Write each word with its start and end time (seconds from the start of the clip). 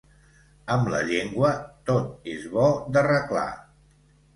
Amb 0.75 0.89
la 0.93 1.01
llengua, 1.11 1.53
tot 1.93 2.29
és 2.35 2.51
bo 2.59 2.67
d'arreglar. 2.97 3.51